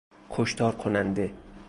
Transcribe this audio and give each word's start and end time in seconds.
کشتار 0.29 0.71
کننده 0.75 1.33